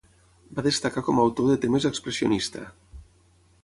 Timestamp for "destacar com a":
0.67-1.27